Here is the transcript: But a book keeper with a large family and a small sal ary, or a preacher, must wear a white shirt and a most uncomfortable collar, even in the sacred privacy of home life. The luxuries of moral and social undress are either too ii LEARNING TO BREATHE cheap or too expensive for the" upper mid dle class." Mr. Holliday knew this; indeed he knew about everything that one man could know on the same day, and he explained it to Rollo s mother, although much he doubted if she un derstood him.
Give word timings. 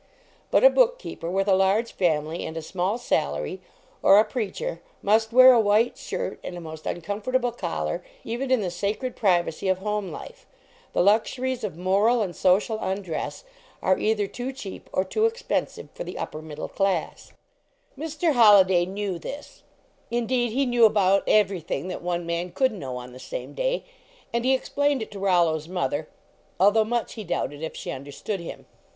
But 0.49 0.63
a 0.63 0.71
book 0.71 0.97
keeper 0.97 1.29
with 1.29 1.47
a 1.47 1.53
large 1.53 1.91
family 1.91 2.43
and 2.43 2.57
a 2.57 2.63
small 2.63 2.97
sal 2.97 3.35
ary, 3.35 3.61
or 4.01 4.17
a 4.17 4.25
preacher, 4.25 4.81
must 5.03 5.31
wear 5.31 5.53
a 5.53 5.59
white 5.59 5.95
shirt 5.95 6.39
and 6.43 6.57
a 6.57 6.59
most 6.59 6.87
uncomfortable 6.87 7.51
collar, 7.51 8.03
even 8.23 8.49
in 8.49 8.61
the 8.61 8.71
sacred 8.71 9.15
privacy 9.15 9.67
of 9.67 9.77
home 9.77 10.11
life. 10.11 10.47
The 10.93 11.03
luxuries 11.03 11.63
of 11.63 11.77
moral 11.77 12.23
and 12.23 12.35
social 12.35 12.79
undress 12.79 13.43
are 13.79 13.99
either 13.99 14.25
too 14.25 14.45
ii 14.45 14.45
LEARNING 14.45 14.53
TO 14.55 14.63
BREATHE 14.63 14.79
cheap 14.81 14.89
or 14.91 15.03
too 15.03 15.25
expensive 15.27 15.89
for 15.93 16.03
the" 16.03 16.17
upper 16.17 16.41
mid 16.41 16.55
dle 16.55 16.67
class." 16.69 17.33
Mr. 17.95 18.33
Holliday 18.33 18.87
knew 18.87 19.19
this; 19.19 19.61
indeed 20.09 20.51
he 20.51 20.65
knew 20.65 20.85
about 20.85 21.21
everything 21.27 21.89
that 21.89 22.01
one 22.01 22.25
man 22.25 22.51
could 22.51 22.71
know 22.71 22.97
on 22.97 23.13
the 23.13 23.19
same 23.19 23.53
day, 23.53 23.83
and 24.33 24.45
he 24.45 24.55
explained 24.55 25.03
it 25.03 25.11
to 25.11 25.19
Rollo 25.19 25.57
s 25.57 25.67
mother, 25.67 26.09
although 26.59 26.83
much 26.83 27.13
he 27.13 27.23
doubted 27.23 27.61
if 27.61 27.75
she 27.75 27.91
un 27.91 28.03
derstood 28.03 28.39
him. 28.39 28.65